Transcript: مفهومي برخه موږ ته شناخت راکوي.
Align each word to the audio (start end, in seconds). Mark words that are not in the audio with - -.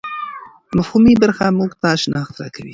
مفهومي 0.77 1.13
برخه 1.21 1.45
موږ 1.59 1.71
ته 1.81 1.89
شناخت 2.03 2.33
راکوي. 2.41 2.69